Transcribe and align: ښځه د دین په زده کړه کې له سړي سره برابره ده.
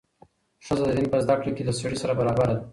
ښځه 0.65 0.83
د 0.87 0.91
دین 0.97 1.07
په 1.11 1.17
زده 1.25 1.35
کړه 1.41 1.51
کې 1.55 1.63
له 1.67 1.73
سړي 1.79 1.97
سره 2.01 2.13
برابره 2.19 2.45
ده. 2.51 2.57